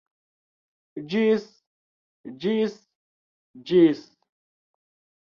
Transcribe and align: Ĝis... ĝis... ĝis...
Ĝis... 1.11 1.43
ĝis... 2.45 2.79
ĝis... 3.73 4.03